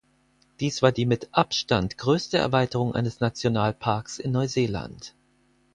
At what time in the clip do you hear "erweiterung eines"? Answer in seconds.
2.39-3.19